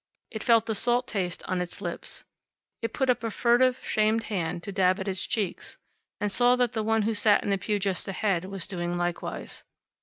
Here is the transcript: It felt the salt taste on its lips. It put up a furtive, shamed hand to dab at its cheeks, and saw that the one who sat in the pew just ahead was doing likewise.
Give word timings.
It 0.31 0.41
felt 0.41 0.65
the 0.65 0.73
salt 0.73 1.07
taste 1.07 1.43
on 1.47 1.61
its 1.61 1.79
lips. 1.79 2.23
It 2.81 2.91
put 2.91 3.11
up 3.11 3.23
a 3.23 3.29
furtive, 3.29 3.77
shamed 3.83 4.23
hand 4.33 4.63
to 4.63 4.71
dab 4.71 4.99
at 4.99 5.07
its 5.07 5.27
cheeks, 5.27 5.77
and 6.19 6.31
saw 6.31 6.55
that 6.55 6.73
the 6.73 6.81
one 6.81 7.03
who 7.03 7.13
sat 7.13 7.43
in 7.43 7.51
the 7.51 7.59
pew 7.59 7.77
just 7.77 8.07
ahead 8.07 8.45
was 8.45 8.65
doing 8.65 8.97
likewise. 8.97 9.63